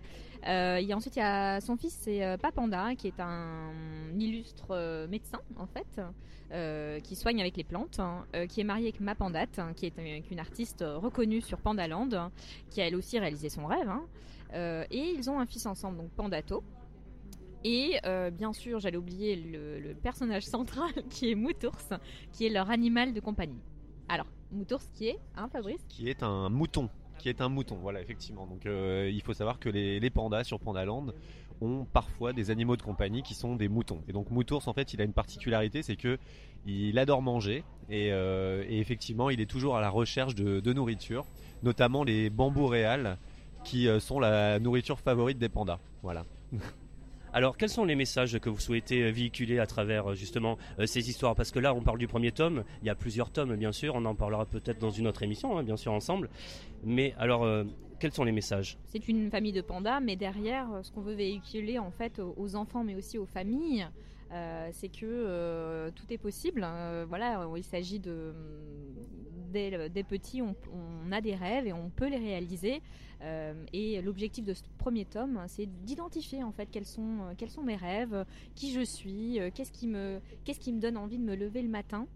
Euh, 0.46 0.80
a, 0.80 0.96
ensuite, 0.96 1.16
il 1.16 1.20
y 1.20 1.22
a 1.22 1.60
son 1.60 1.76
fils, 1.76 1.96
c'est 2.00 2.24
euh, 2.24 2.36
Papanda, 2.36 2.94
qui 2.94 3.08
est 3.08 3.20
un 3.20 3.72
illustre 4.18 4.68
euh, 4.70 5.06
médecin, 5.08 5.40
en 5.56 5.66
fait, 5.66 6.00
euh, 6.52 6.98
qui 7.00 7.14
soigne 7.14 7.40
avec 7.40 7.56
les 7.56 7.64
plantes, 7.64 8.00
hein, 8.00 8.24
qui 8.48 8.60
est 8.60 8.64
marié 8.64 8.88
avec 8.88 8.99
Mapandat, 9.00 9.46
hein, 9.58 9.72
qui 9.74 9.86
est 9.86 9.94
une 10.30 10.38
artiste 10.38 10.84
reconnue 10.86 11.40
sur 11.40 11.58
Pandaland, 11.58 12.30
qui 12.70 12.80
a 12.80 12.86
elle 12.86 12.96
aussi 12.96 13.18
réalisé 13.18 13.48
son 13.48 13.66
rêve. 13.66 13.88
Hein. 13.88 14.04
et 14.90 15.14
ils 15.16 15.30
ont 15.30 15.38
un 15.38 15.46
fils 15.46 15.66
ensemble, 15.66 15.98
donc 15.98 16.10
Pandato. 16.10 16.62
Et 17.64 18.00
bien 18.32 18.52
sûr, 18.52 18.80
j'allais 18.80 18.96
oublier 18.96 19.36
le, 19.36 19.94
personnage 19.94 20.44
central 20.44 20.90
qui 21.10 21.30
est 21.30 21.34
Moutours, 21.34 21.98
qui 22.32 22.46
est 22.46 22.50
leur 22.50 22.70
animal 22.70 23.12
de 23.12 23.20
compagnie. 23.20 23.60
Alors, 24.08 24.26
Moutours 24.50 24.82
qui 24.94 25.08
est, 25.08 25.18
hein, 25.36 25.48
Fabrice? 25.52 25.84
Qui 25.88 26.08
est 26.08 26.22
un 26.22 26.48
mouton 26.48 26.88
qui 27.20 27.28
est 27.28 27.40
un 27.40 27.48
mouton. 27.48 27.76
Voilà, 27.80 28.00
effectivement. 28.00 28.46
Donc 28.46 28.66
euh, 28.66 29.10
il 29.12 29.22
faut 29.22 29.34
savoir 29.34 29.58
que 29.58 29.68
les, 29.68 30.10
pandas 30.10 30.44
sur 30.44 30.58
Pandaland 30.58 31.06
ont 31.60 31.84
parfois 31.84 32.32
des 32.32 32.50
animaux 32.50 32.76
de 32.76 32.82
compagnie 32.82 33.22
qui 33.22 33.34
sont 33.34 33.56
des 33.56 33.68
moutons. 33.68 34.02
Et 34.08 34.12
donc 34.12 34.30
Moutours, 34.30 34.66
en 34.66 34.72
fait, 34.72 34.94
il 34.94 35.00
a 35.00 35.04
une 35.04 35.12
particularité, 35.12 35.82
c'est 35.82 35.96
que 35.96 36.18
il 36.66 36.98
adore 36.98 37.22
manger 37.22 37.64
et, 37.90 38.12
euh, 38.12 38.64
effectivement, 38.68 39.30
il 39.30 39.40
est 39.40 39.50
toujours 39.50 39.76
à 39.76 39.80
la 39.80 39.90
recherche 39.90 40.34
de, 40.36 40.72
nourriture, 40.72 41.26
notamment 41.62 42.04
les 42.04 42.30
bambous 42.30 42.68
réals 42.68 43.18
qui 43.64 43.88
euh, 43.88 43.98
sont 43.98 44.20
la 44.20 44.58
nourriture 44.60 45.00
favorite 45.00 45.38
des 45.38 45.48
pandas. 45.48 45.80
Voilà. 46.02 46.24
Alors, 47.32 47.56
quels 47.56 47.68
sont 47.68 47.84
les 47.84 47.94
messages 47.94 48.38
que 48.40 48.48
vous 48.48 48.58
souhaitez 48.58 49.02
euh, 49.02 49.10
véhiculer 49.10 49.58
à 49.58 49.66
travers 49.66 50.14
justement 50.14 50.56
ces 50.84 51.10
histoires? 51.10 51.34
Parce 51.34 51.50
que 51.50 51.58
là, 51.58 51.74
on 51.74 51.80
parle 51.80 51.98
du 51.98 52.08
premier 52.08 52.32
tome. 52.32 52.64
Il 52.82 52.86
y 52.86 52.90
a 52.90 52.94
plusieurs 52.94 53.30
tomes, 53.30 53.56
bien 53.56 53.72
sûr. 53.72 53.94
On 53.96 54.04
en 54.04 54.14
parlera 54.14 54.46
peut-être 54.46 54.78
dans 54.78 54.90
une 54.90 55.06
autre 55.06 55.22
émission, 55.22 55.58
hein, 55.58 55.62
bien 55.62 55.76
sûr, 55.76 55.92
ensemble. 55.92 56.30
Mais 56.84 57.14
alors, 57.18 57.46
quels 58.00 58.12
sont 58.12 58.24
les 58.24 58.32
messages? 58.32 58.78
C'est 58.86 59.08
une 59.08 59.30
famille 59.30 59.52
de 59.52 59.60
pandas, 59.60 60.00
mais 60.00 60.16
derrière, 60.16 60.66
ce 60.82 60.90
qu'on 60.90 61.02
veut 61.02 61.14
véhiculer 61.14 61.78
en 61.78 61.90
fait 61.90 62.20
aux 62.20 62.56
enfants, 62.56 62.82
mais 62.82 62.96
aussi 62.96 63.18
aux 63.18 63.26
familles, 63.26 63.86
c'est 64.72 64.88
que 64.88 65.90
tout 65.90 66.12
est 66.12 66.18
possible. 66.18 66.66
voilà, 67.08 67.46
il 67.56 67.64
s'agit 67.64 67.98
de 67.98 68.34
des 69.50 70.04
petits, 70.04 70.42
on, 70.42 70.54
a 71.12 71.20
des 71.20 71.34
rêves 71.34 71.66
et 71.66 71.72
on 71.72 71.90
peut 71.90 72.08
les 72.08 72.18
réaliser. 72.18 72.82
Euh, 73.22 73.52
et 73.72 74.00
l'objectif 74.00 74.44
de 74.44 74.54
ce 74.54 74.62
premier 74.78 75.04
tome, 75.04 75.42
c'est 75.46 75.66
d'identifier 75.84 76.42
en 76.42 76.52
fait 76.52 76.66
quels 76.70 76.86
sont, 76.86 77.18
euh, 77.30 77.62
mes 77.64 77.76
rêves, 77.76 78.24
qui 78.54 78.72
je 78.72 78.80
suis, 78.80 79.38
euh, 79.40 79.50
qu'est-ce 79.52 79.72
qui, 79.72 79.86
me, 79.86 80.20
donne 80.80 80.96
envie 80.96 81.18
de 81.18 81.24
me 81.24 81.34
lever 81.34 81.62
le 81.62 81.68
matin. 81.68 82.06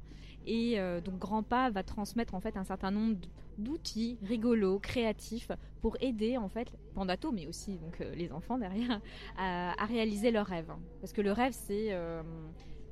Et 0.46 0.76
donc 1.02 1.18
Grandpa 1.18 1.70
va 1.70 1.82
transmettre 1.82 2.34
en 2.34 2.40
fait 2.40 2.58
un 2.58 2.64
certain 2.64 2.90
nombre 2.90 3.16
d'outils 3.58 4.18
rigolos, 4.22 4.78
créatifs 4.78 5.50
pour 5.80 5.96
aider 6.00 6.36
en 6.36 6.48
fait 6.48 6.72
Pandato, 6.94 7.32
mais 7.32 7.46
aussi 7.46 7.78
donc 7.78 7.98
les 8.14 8.32
enfants 8.32 8.58
derrière, 8.58 9.00
à, 9.38 9.80
à, 9.82 9.86
réaliser 9.86 10.30
leurs 10.30 10.46
rêves. 10.46 10.72
Parce 11.00 11.12
que 11.12 11.20
le 11.20 11.32
rêve, 11.32 11.52
c'est 11.52 11.92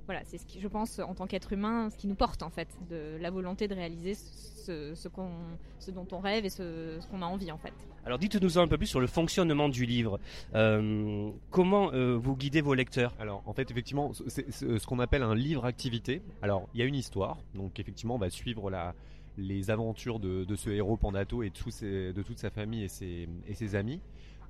voilà, 0.07 0.23
c'est 0.25 0.39
ce 0.39 0.47
qui, 0.47 0.61
je 0.61 0.69
pense, 0.69 0.99
en 0.99 1.15
tant 1.15 1.27
qu'être 1.27 1.53
humain, 1.53 1.89
ce 1.91 1.97
qui 1.97 2.07
nous 2.07 2.15
porte 2.15 2.43
en 2.43 2.51
fait, 2.51 2.69
de 2.91 3.17
la 3.21 3.31
volonté 3.31 3.69
de 3.69 3.75
réaliser 3.75 4.15
ce, 4.15 4.95
ce, 4.95 5.09
qu'on, 5.09 5.31
ce 5.79 5.91
dont 5.91 6.07
on 6.13 6.19
rêve 6.19 6.45
et 6.45 6.51
ce, 6.51 7.01
qu'on 7.09 7.23
a 7.23 7.27
envie 7.27 7.53
en 7.53 7.59
fait. 7.59 7.73
Alors 8.05 8.19
dites-nous 8.19 8.59
un 8.59 8.67
peu 8.67 8.79
plus 8.79 8.89
sur 8.89 9.01
le 9.01 9.07
fonctionnement 9.07 9.69
du 9.69 9.87
livre. 9.87 10.19
Euh, 10.55 11.31
comment 11.51 11.93
euh, 11.93 12.17
vous 12.17 12.37
guidez 12.37 12.61
vos 12.61 12.75
lecteurs? 12.75 13.15
Alors 13.21 13.43
en 13.47 13.53
fait, 13.53 13.71
effectivement, 13.71 14.13
c'est, 14.27 14.51
ce 14.51 14.87
qu'on 14.87 14.99
appelle 14.99 15.23
un 15.23 15.35
livre 15.35 15.65
activité. 15.65 16.23
Alors 16.43 16.69
il 16.75 16.81
y 16.81 16.83
a 16.83 16.87
une 16.87 16.97
histoire, 16.97 17.39
donc 17.55 17.79
effectivement, 17.79 18.17
on 18.17 18.19
va 18.19 18.31
suivre 18.31 18.71
la, 18.71 18.95
les 19.39 19.71
aventures 19.71 20.19
de, 20.19 20.45
de 20.45 20.57
ce 20.57 20.71
héros 20.71 20.97
Pandato 20.97 21.43
et 21.43 21.51
de, 21.51 22.13
de 22.13 22.23
toute 22.23 22.39
sa 22.39 22.51
famille 22.51 22.85
et 22.85 22.89
ses, 22.89 23.29
et 23.47 23.55
ses 23.55 23.75
amis. 23.75 24.01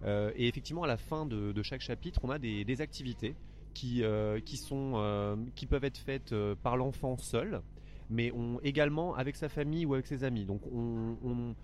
Euh, 0.04 0.32
et 0.36 0.48
effectivement, 0.48 0.82
à 0.82 0.86
la 0.86 0.96
fin 0.96 1.26
de, 1.26 1.52
de, 1.52 1.62
chaque 1.62 1.80
chapitre, 1.80 2.20
on 2.24 2.30
a 2.30 2.38
des, 2.38 2.64
des 2.64 2.80
activités 2.80 3.34
qui, 3.74 4.02
euh, 4.02 4.40
qui, 4.40 4.56
sont, 4.56 4.94
euh, 4.96 5.36
qui 5.54 5.66
peuvent 5.66 5.84
être 5.84 5.98
faites 5.98 6.34
par 6.62 6.76
l'enfant 6.76 7.16
seul, 7.16 7.62
mais 8.10 8.32
on, 8.32 8.58
également 8.62 9.14
avec 9.14 9.36
sa 9.36 9.48
famille 9.48 9.86
ou 9.86 9.94
avec 9.94 10.06
ses 10.06 10.24
amis. 10.24 10.44
Donc 10.44 10.60
on, 10.72 11.16
on, 11.24 11.54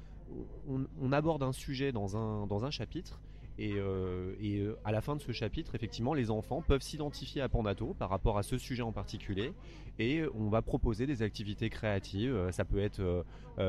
on, 1.00 1.12
aborde 1.12 1.42
un 1.42 1.52
sujet 1.52 1.90
dans 1.90 2.16
un, 2.16 2.46
dans 2.46 2.64
un 2.64 2.70
chapitre 2.70 3.20
Et, 3.58 3.74
euh, 3.74 4.34
euh, 4.40 4.76
à 4.84 4.92
la 4.92 5.00
fin 5.00 5.16
de 5.16 5.20
ce 5.20 5.32
chapitre, 5.32 5.74
effectivement, 5.74 6.14
les 6.14 6.30
enfants 6.30 6.62
peuvent 6.62 6.82
s'identifier 6.82 7.42
à 7.42 7.48
Pandato 7.48 7.94
par 7.98 8.08
rapport 8.08 8.38
à 8.38 8.44
ce 8.44 8.56
sujet 8.56 8.82
en 8.82 8.92
particulier, 8.92 9.52
et 9.98 10.22
on 10.34 10.48
va 10.48 10.62
proposer 10.62 11.06
des 11.06 11.22
activités 11.22 11.68
créatives. 11.68 12.32
Euh, 12.32 12.52
ça 12.52 12.64
peut 12.64 12.78
être 12.78 13.24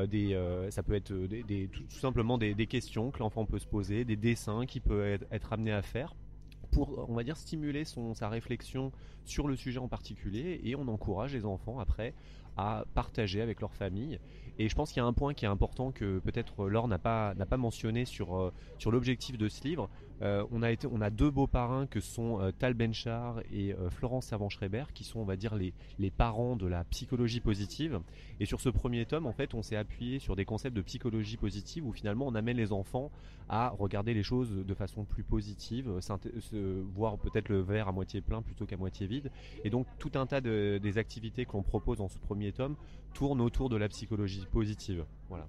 des, 0.08 0.38
ça 0.70 0.84
peut 0.84 0.94
être 0.94 1.12
tout, 1.12 1.98
simplement 1.98 2.38
des, 2.38 2.54
des 2.54 2.66
questions 2.66 3.10
que 3.10 3.18
l'enfant 3.18 3.44
peut 3.44 3.58
se 3.58 3.66
poser, 3.66 4.04
des 4.04 4.16
dessins 4.16 4.64
qu'il 4.64 4.82
peut 4.82 5.04
être, 5.04 5.26
être 5.32 5.52
amené 5.52 5.72
à 5.72 5.82
faire 5.82 6.14
pour, 6.70 7.06
on 7.08 7.14
va 7.14 7.24
dire, 7.24 7.36
stimuler 7.36 7.84
son, 7.84 8.14
sa 8.14 8.28
réflexion 8.28 8.92
sur 9.24 9.48
le 9.48 9.56
sujet 9.56 9.78
en 9.78 9.88
particulier 9.88 10.60
et 10.64 10.76
on 10.76 10.86
encourage 10.88 11.34
les 11.34 11.44
enfants 11.44 11.78
après 11.78 12.14
à 12.56 12.84
partager 12.94 13.40
avec 13.40 13.60
leur 13.60 13.74
famille. 13.74 14.18
Et 14.58 14.68
je 14.68 14.74
pense 14.74 14.92
qu'il 14.92 15.00
y 15.00 15.04
a 15.04 15.06
un 15.06 15.12
point 15.12 15.32
qui 15.32 15.46
est 15.46 15.48
important 15.48 15.90
que 15.90 16.18
peut-être 16.18 16.68
Laure 16.68 16.86
n'a 16.86 16.98
pas, 16.98 17.34
mentionné 17.56 18.02
euh, 18.02 18.50
sur 18.78 18.90
l'objectif 18.90 19.38
de 19.38 19.48
ce 19.48 19.66
livre. 19.66 19.88
Euh, 20.22 20.44
on, 20.50 20.62
a 20.62 20.70
été, 20.70 20.86
on 20.90 21.00
a 21.00 21.10
deux 21.10 21.30
beaux 21.30 21.46
parrains 21.46 21.86
que 21.86 22.00
sont 22.00 22.40
euh, 22.40 22.52
Tal 22.52 22.74
Benchar 22.74 23.40
et 23.52 23.72
euh, 23.72 23.90
Florence 23.90 24.26
Servan-Schreiber, 24.26 24.84
qui 24.94 25.04
sont, 25.04 25.20
on 25.20 25.24
va 25.24 25.36
dire, 25.36 25.54
les, 25.54 25.72
les 25.98 26.10
parents 26.10 26.56
de 26.56 26.66
la 26.66 26.84
psychologie 26.84 27.40
positive. 27.40 28.00
Et 28.38 28.46
sur 28.46 28.60
ce 28.60 28.68
premier 28.68 29.06
tome, 29.06 29.26
en 29.26 29.32
fait, 29.32 29.54
on 29.54 29.62
s'est 29.62 29.76
appuyé 29.76 30.18
sur 30.18 30.36
des 30.36 30.44
concepts 30.44 30.76
de 30.76 30.82
psychologie 30.82 31.36
positive 31.36 31.86
où 31.86 31.92
finalement 31.92 32.26
on 32.26 32.34
amène 32.34 32.56
les 32.56 32.72
enfants 32.72 33.10
à 33.48 33.70
regarder 33.70 34.14
les 34.14 34.22
choses 34.22 34.50
de 34.50 34.74
façon 34.74 35.04
plus 35.04 35.24
positive, 35.24 35.90
voir 36.94 37.18
peut-être 37.18 37.48
le 37.48 37.60
verre 37.60 37.88
à 37.88 37.92
moitié 37.92 38.20
plein 38.20 38.42
plutôt 38.42 38.64
qu'à 38.64 38.76
moitié 38.76 39.06
vide. 39.06 39.30
Et 39.64 39.70
donc 39.70 39.86
tout 39.98 40.12
un 40.14 40.26
tas 40.26 40.40
de, 40.40 40.78
des 40.80 40.98
activités 40.98 41.44
que 41.44 41.52
l'on 41.52 41.62
propose 41.62 41.98
dans 41.98 42.08
ce 42.08 42.18
premier 42.18 42.52
tome 42.52 42.76
tournent 43.12 43.40
autour 43.40 43.68
de 43.68 43.76
la 43.76 43.88
psychologie 43.88 44.46
positive. 44.52 45.04
Voilà 45.28 45.48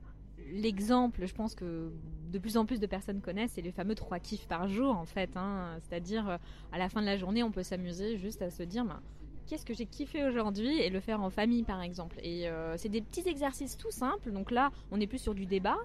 l'exemple, 0.51 1.25
je 1.25 1.33
pense 1.33 1.55
que 1.55 1.91
de 2.31 2.39
plus 2.39 2.57
en 2.57 2.65
plus 2.65 2.79
de 2.79 2.87
personnes 2.87 3.21
connaissent, 3.21 3.53
c'est 3.53 3.61
les 3.61 3.71
fameux 3.71 3.95
trois 3.95 4.19
kiffs 4.19 4.47
par 4.47 4.67
jour 4.67 4.95
en 4.95 5.05
fait. 5.05 5.35
Hein. 5.35 5.77
C'est-à-dire 5.81 6.29
euh, 6.29 6.37
à 6.71 6.77
la 6.77 6.89
fin 6.89 7.01
de 7.01 7.05
la 7.05 7.17
journée, 7.17 7.43
on 7.43 7.51
peut 7.51 7.63
s'amuser 7.63 8.17
juste 8.17 8.41
à 8.41 8.49
se 8.49 8.63
dire 8.63 8.85
bah, 8.85 9.01
qu'est-ce 9.47 9.65
que 9.65 9.73
j'ai 9.73 9.85
kiffé 9.85 10.25
aujourd'hui 10.25 10.79
et 10.79 10.89
le 10.89 10.99
faire 10.99 11.21
en 11.21 11.29
famille 11.29 11.63
par 11.63 11.81
exemple. 11.81 12.17
Et 12.23 12.47
euh, 12.47 12.75
c'est 12.77 12.89
des 12.89 13.01
petits 13.01 13.27
exercices 13.27 13.77
tout 13.77 13.91
simples. 13.91 14.31
Donc 14.31 14.51
là, 14.51 14.71
on 14.91 14.99
est 14.99 15.07
plus 15.07 15.19
sur 15.19 15.33
du 15.33 15.45
débat. 15.45 15.77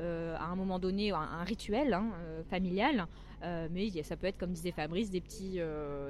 Euh, 0.00 0.34
à 0.40 0.46
un 0.46 0.56
moment 0.56 0.80
donné 0.80 1.12
un, 1.12 1.44
rituel 1.44 1.94
hein, 1.94 2.06
euh, 2.18 2.42
familial. 2.50 3.06
Euh, 3.44 3.68
mais 3.70 3.90
ça 4.02 4.16
peut 4.16 4.26
être, 4.26 4.38
comme 4.38 4.50
disait 4.50 4.72
Fabrice, 4.72 5.10
des 5.10 5.20
petits 5.20 5.60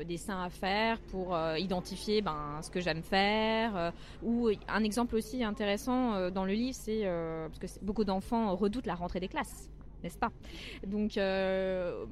dessins 0.06 0.42
à 0.42 0.48
faire 0.48 0.98
pour 1.10 1.36
identifier 1.58 2.22
ben, 2.22 2.60
ce 2.62 2.70
que 2.70 2.80
j'aime 2.80 3.02
faire. 3.02 3.92
ou 4.22 4.50
un 4.68 4.84
exemple 4.84 5.16
aussi 5.16 5.42
intéressant 5.42 6.30
dans 6.30 6.44
le 6.44 6.52
livre, 6.52 6.76
c'est 6.80 7.02
parce 7.04 7.58
que 7.58 7.84
beaucoup 7.84 8.04
d'enfants 8.04 8.54
redoutent 8.54 8.86
la 8.86 8.94
rentrée 8.94 9.20
des 9.20 9.28
classes 9.28 9.68
n'est-ce 10.04 10.18
pas? 10.18 10.30
Donc 10.86 11.14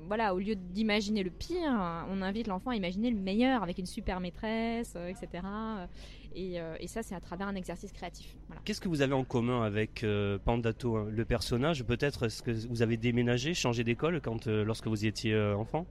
voilà, 0.08 0.34
au 0.34 0.38
lieu 0.38 0.56
d'imaginer 0.56 1.22
le 1.22 1.30
pire, 1.30 2.04
on 2.10 2.22
invite 2.22 2.48
l'enfant 2.48 2.70
à 2.70 2.76
imaginer 2.76 3.10
le 3.10 3.18
meilleur 3.18 3.62
avec 3.62 3.78
une 3.78 3.86
super 3.86 4.18
maîtresse, 4.20 4.96
etc. 5.08 5.42
Euh, 6.36 6.76
et, 6.80 6.86
ça, 6.86 7.02
c'est 7.02 7.14
à 7.14 7.20
travers 7.20 7.48
un 7.48 7.54
exercice 7.54 7.92
créatif. 7.92 8.36
Qu'est-ce 8.64 8.80
que 8.80 8.88
vous 8.88 9.02
avez 9.02 9.14
en 9.14 9.24
commun 9.24 9.62
avec 9.62 10.04
euh, 10.04 10.38
Pandato, 10.38 10.96
hein, 10.96 11.06
le 11.10 11.24
personnage? 11.24 11.84
Peut-être 11.84 12.26
est-ce 12.26 12.42
que 12.42 12.50
vous 12.68 12.82
avez 12.82 12.96
déménagé, 12.96 13.54
changé 13.54 13.84
d'école 13.84 14.20
quand, 14.20 14.46
euh, 14.46 14.64
lorsque 14.64 14.86
vous 14.86 15.06
étiez 15.06 15.38
enfant? 15.38 15.86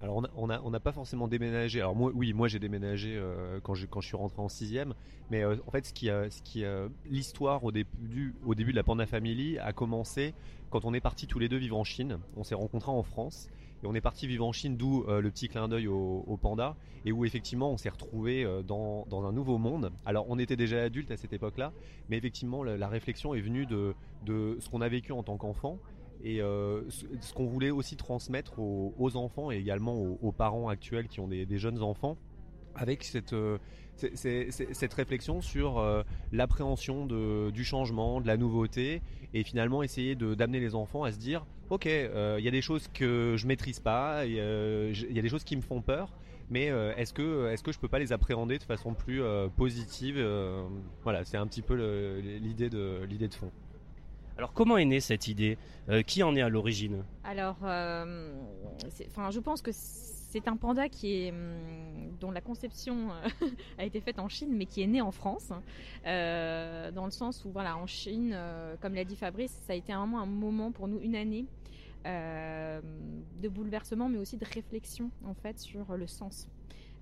Alors 0.00 0.22
on 0.36 0.46
n'a 0.46 0.62
on 0.64 0.70
pas 0.72 0.92
forcément 0.92 1.28
déménagé. 1.28 1.80
Alors 1.80 1.94
moi, 1.94 2.10
oui, 2.14 2.32
moi 2.32 2.48
j'ai 2.48 2.58
déménagé 2.58 3.20
quand, 3.62 3.74
je, 3.74 3.86
quand 3.86 4.00
je 4.00 4.06
suis 4.06 4.16
rentré 4.16 4.40
en 4.40 4.48
sixième. 4.48 4.94
Mais 5.30 5.44
en 5.44 5.70
fait, 5.70 5.84
ce 5.84 5.92
qui, 5.92 6.06
ce 6.06 6.42
qui, 6.42 6.64
l'histoire 7.04 7.62
au 7.64 7.70
début, 7.70 8.34
au 8.46 8.54
début 8.54 8.70
de 8.70 8.76
la 8.76 8.82
Panda 8.82 9.04
Family 9.04 9.58
a 9.58 9.74
commencé 9.74 10.32
quand 10.70 10.84
on 10.84 10.94
est 10.94 11.00
parti 11.00 11.26
tous 11.26 11.38
les 11.38 11.48
deux 11.48 11.58
vivre 11.58 11.76
en 11.76 11.84
Chine. 11.84 12.18
On 12.36 12.44
s'est 12.44 12.54
rencontrés 12.54 12.92
en 12.92 13.02
France 13.02 13.48
et 13.82 13.86
on 13.86 13.94
est 13.94 14.00
parti 14.00 14.26
vivre 14.26 14.46
en 14.46 14.52
Chine, 14.52 14.76
d'où 14.76 15.04
euh, 15.08 15.20
le 15.20 15.30
petit 15.30 15.48
clin 15.48 15.68
d'œil 15.68 15.86
au, 15.86 16.38
panda, 16.40 16.76
et 17.04 17.12
où 17.12 17.24
effectivement 17.24 17.70
on 17.70 17.76
s'est 17.76 17.88
retrouvé 17.88 18.44
euh, 18.44 18.62
dans, 18.62 19.06
un 19.10 19.32
nouveau 19.32 19.58
monde. 19.58 19.90
Alors 20.04 20.26
on 20.28 20.38
était 20.38 20.56
déjà 20.56 20.82
adultes 20.82 21.10
à 21.10 21.16
cette 21.16 21.32
époque-là, 21.32 21.72
mais 22.08 22.16
effectivement 22.16 22.62
la, 22.62 22.88
réflexion 22.88 23.34
est 23.34 23.40
venue 23.40 23.66
de, 23.66 23.94
de 24.26 24.56
ce 24.60 24.68
qu'on 24.68 24.80
a 24.80 24.88
vécu 24.88 25.12
en 25.12 25.22
tant 25.22 25.36
qu'enfant 25.36 25.78
et 26.22 26.40
euh, 26.40 26.82
ce, 26.90 27.32
qu'on 27.32 27.46
voulait 27.46 27.70
aussi 27.70 27.96
transmettre 27.96 28.58
aux, 28.58 29.16
enfants 29.16 29.50
et 29.50 29.56
également 29.56 29.96
aux, 29.96 30.32
parents 30.32 30.68
actuels 30.68 31.08
qui 31.08 31.20
ont 31.20 31.28
des, 31.28 31.58
jeunes 31.58 31.82
enfants 31.82 32.16
avec 32.74 33.04
cette, 33.04 33.34
cette 33.96 34.94
réflexion 34.94 35.40
sur 35.40 35.84
l'appréhension 36.32 37.06
du 37.06 37.64
changement, 37.64 38.20
de 38.20 38.26
la 38.26 38.36
nouveauté 38.36 39.02
et 39.34 39.42
finalement 39.42 39.82
essayer 39.82 40.14
d'amener 40.14 40.60
les 40.60 40.74
enfants 40.74 41.04
à 41.04 41.12
se 41.12 41.18
dire 41.18 41.46
ok, 41.70 41.86
euh, 41.86 42.36
il 42.38 42.44
y 42.44 42.48
a 42.48 42.50
des 42.50 42.60
choses 42.60 42.88
que 42.92 43.36
je 43.36 43.46
maîtrise 43.46 43.80
pas, 43.80 44.26
il 44.26 44.32
y, 44.32 45.18
a 45.18 45.22
des 45.22 45.28
choses 45.28 45.44
qui 45.44 45.56
me 45.56 45.62
font 45.62 45.80
peur, 45.80 46.12
mais 46.50 46.68
euh, 46.68 46.92
est-ce 46.96 47.14
que 47.14 47.48
est-ce 47.48 47.62
que 47.62 47.72
je 47.72 47.78
peux 47.78 47.88
pas 47.88 48.00
les 48.00 48.12
appréhender 48.12 48.58
de 48.58 48.64
façon 48.64 48.92
plus 48.92 49.22
euh, 49.22 49.48
positive 49.48 50.22
Voilà, 51.04 51.24
c'est 51.24 51.36
un 51.36 51.46
petit 51.46 51.62
peu 51.62 51.74
l'idée 52.20 52.68
de 52.68 53.04
l'idée 53.08 53.28
de 53.28 53.34
fond. 53.34 53.50
Alors 54.40 54.54
comment 54.54 54.78
est 54.78 54.86
née 54.86 55.00
cette 55.00 55.28
idée? 55.28 55.58
Qui 56.06 56.22
en 56.22 56.34
est 56.34 56.40
à 56.40 56.48
l'origine? 56.48 57.04
Alors, 57.24 57.56
enfin, 57.58 59.30
je 59.30 59.38
pense 59.38 59.60
que 59.60 59.70
c'est 59.74 60.48
un 60.48 60.56
panda 60.56 60.88
qui 60.88 61.28
hum, 61.28 62.16
dont 62.18 62.30
la 62.30 62.40
conception 62.40 63.10
a 63.78 63.84
été 63.84 64.00
faite 64.00 64.18
en 64.18 64.28
Chine, 64.28 64.48
mais 64.56 64.64
qui 64.64 64.80
est 64.80 64.86
né 64.86 65.02
en 65.02 65.10
France, 65.10 65.50
dans 66.04 67.04
le 67.04 67.10
sens 67.10 67.44
où, 67.44 67.50
voilà, 67.50 67.76
en 67.76 67.86
Chine, 67.86 68.34
comme 68.80 68.94
l'a 68.94 69.04
dit 69.04 69.16
Fabrice, 69.16 69.52
ça 69.66 69.74
a 69.74 69.76
été 69.76 69.92
vraiment 69.92 70.20
un 70.20 70.26
moment 70.26 70.72
pour 70.72 70.88
nous, 70.88 71.00
une 71.02 71.16
année 71.16 71.44
euh, 72.06 72.80
de 73.42 73.48
bouleversement, 73.50 74.08
mais 74.08 74.16
aussi 74.16 74.38
de 74.38 74.46
réflexion 74.46 75.10
en 75.26 75.34
fait 75.34 75.58
sur 75.58 75.96
le 75.98 76.06
sens. 76.06 76.48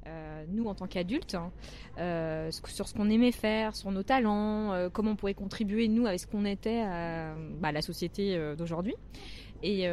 Euh, 0.07 0.45
nous 0.49 0.67
en 0.67 0.75
tant 0.75 0.87
qu'adultes, 0.87 1.35
hein, 1.35 1.51
euh, 1.99 2.51
sur 2.51 2.89
ce 2.89 2.95
qu'on 2.95 3.11
aimait 3.11 3.33
faire, 3.33 3.77
sur 3.77 3.91
nos 3.91 4.03
talents, 4.03 4.89
comment 4.93 5.11
on 5.11 5.17
pourrait 5.17 5.35
contribuer 5.35 5.89
nous 5.89 6.07
avec 6.07 6.21
ce 6.21 6.27
qu'on 6.27 6.45
était 6.45 6.81
à, 6.81 7.35
bah, 7.61 7.73
la 7.73 7.83
société 7.83 8.55
d'aujourd'hui. 8.57 8.95
Et 9.63 9.89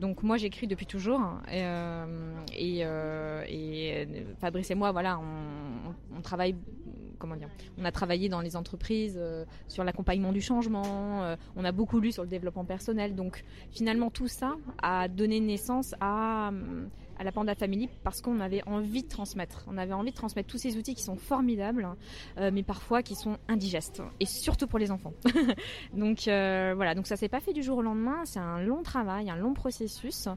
donc 0.00 0.22
moi 0.22 0.36
j'écris 0.36 0.68
depuis 0.68 0.86
toujours 0.86 1.20
hein, 1.20 1.42
et, 2.56 2.84
Fabrice 4.38 4.70
et 4.70 4.76
moi 4.76 4.92
voilà 4.92 5.18
on, 6.16 6.20
travaille 6.20 6.54
comment 7.18 7.36
dire, 7.36 7.48
on 7.78 7.84
a 7.84 7.92
travaillé 7.92 8.28
dans 8.28 8.40
les 8.40 8.56
entreprises 8.56 9.16
euh, 9.18 9.44
sur 9.68 9.84
l'accompagnement 9.84 10.32
du 10.32 10.40
changement, 10.40 11.24
euh, 11.24 11.36
on 11.56 11.64
a 11.64 11.72
beaucoup 11.72 12.00
lu 12.00 12.12
sur 12.12 12.22
le 12.22 12.28
développement 12.28 12.64
personnel. 12.64 13.14
Donc 13.14 13.44
finalement 13.70 14.10
tout 14.10 14.28
ça 14.28 14.56
a 14.82 15.08
donné 15.08 15.40
naissance 15.40 15.94
à 16.00 16.50
à 17.18 17.24
la 17.24 17.32
Panda 17.32 17.54
Family 17.54 17.88
parce 18.04 18.20
qu'on 18.20 18.40
avait 18.40 18.62
envie 18.66 19.02
de 19.02 19.08
transmettre. 19.08 19.64
On 19.68 19.78
avait 19.78 19.92
envie 19.92 20.10
de 20.10 20.16
transmettre 20.16 20.48
tous 20.48 20.58
ces 20.58 20.76
outils 20.76 20.94
qui 20.94 21.02
sont 21.02 21.16
formidables, 21.16 21.88
euh, 22.38 22.50
mais 22.52 22.62
parfois 22.62 23.02
qui 23.02 23.14
sont 23.14 23.38
indigestes, 23.48 24.02
et 24.20 24.26
surtout 24.26 24.66
pour 24.66 24.78
les 24.78 24.90
enfants. 24.90 25.14
donc 25.94 26.28
euh, 26.28 26.72
voilà, 26.76 26.94
donc 26.94 27.06
ça 27.06 27.16
s'est 27.16 27.28
pas 27.28 27.40
fait 27.40 27.52
du 27.52 27.62
jour 27.62 27.78
au 27.78 27.82
lendemain, 27.82 28.24
c'est 28.24 28.38
un 28.38 28.60
long 28.60 28.82
travail, 28.82 29.30
un 29.30 29.36
long 29.36 29.54
processus, 29.54 30.28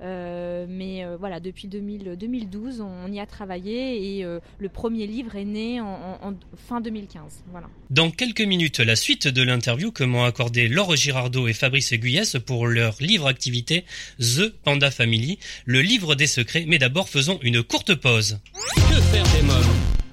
euh, 0.00 0.66
mais 0.68 1.04
voilà, 1.18 1.40
depuis 1.40 1.68
2000, 1.68 2.16
2012, 2.16 2.80
on, 2.80 3.10
y 3.12 3.20
a 3.20 3.26
travaillé 3.26 4.18
et 4.18 4.24
le 4.24 4.68
premier 4.68 5.06
livre 5.06 5.36
est 5.36 5.44
né 5.44 5.80
en, 5.80 6.18
en, 6.22 6.34
fin 6.56 6.80
2015. 6.80 7.44
Voilà. 7.50 7.68
Dans 7.90 8.10
quelques 8.10 8.40
minutes, 8.40 8.80
la 8.80 8.96
suite 8.96 9.28
de 9.28 9.42
l'interview 9.42 9.92
que 9.92 10.04
m'ont 10.04 10.24
accordé 10.24 10.68
Laure 10.68 10.96
Girardot 10.96 11.48
et 11.48 11.52
Fabrice 11.52 11.92
Guyès 11.94 12.36
pour 12.44 12.66
leur 12.66 12.96
livre 13.00 13.26
activité 13.26 13.84
The 14.18 14.48
Panda 14.48 14.90
Family, 14.90 15.38
le 15.64 15.80
livre 15.80 16.14
des 16.14 16.23
secrets, 16.26 16.64
mais 16.66 16.78
d'abord 16.78 17.08
faisons 17.08 17.38
une 17.42 17.62
courte 17.62 17.94
pause. 17.94 18.38
Que 18.74 19.00
faire 19.00 19.24
des 19.34 19.42
mômes? 19.42 20.03